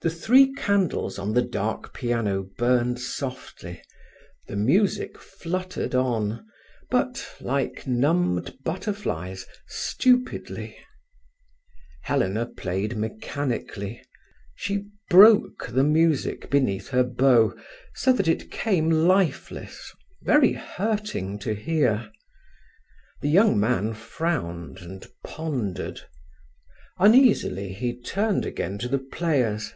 The 0.00 0.10
three 0.10 0.52
candles 0.54 1.18
on 1.18 1.32
the 1.32 1.42
dark 1.42 1.92
piano 1.92 2.44
burned 2.56 3.00
softly, 3.00 3.82
the 4.46 4.54
music 4.54 5.18
fluttered 5.18 5.92
on, 5.92 6.46
but, 6.88 7.26
like 7.40 7.84
numbed 7.84 8.62
butterflies, 8.62 9.44
stupidly. 9.66 10.76
Helena 12.02 12.46
played 12.46 12.96
mechanically. 12.96 14.00
She 14.54 14.84
broke 15.10 15.66
the 15.66 15.82
music 15.82 16.48
beneath 16.48 16.90
her 16.90 17.02
bow, 17.02 17.56
so 17.92 18.12
that 18.12 18.28
it 18.28 18.52
came 18.52 18.88
lifeless, 18.90 19.92
very 20.22 20.52
hurting 20.52 21.40
to 21.40 21.56
hear. 21.56 22.08
The 23.20 23.30
young 23.30 23.58
man 23.58 23.94
frowned, 23.94 24.78
and 24.78 25.04
pondered. 25.24 26.02
Uneasily, 27.00 27.72
he 27.72 28.00
turned 28.00 28.46
again 28.46 28.78
to 28.78 28.86
the 28.86 28.98
players. 29.00 29.74